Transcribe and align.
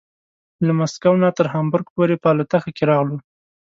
له 0.65 0.71
مسکو 0.79 1.13
نه 1.23 1.29
تر 1.37 1.45
هامبورګ 1.53 1.87
پورې 1.95 2.15
په 2.21 2.27
الوتکه 2.33 2.69
کې 2.77 2.83
راغلو. 2.91 3.17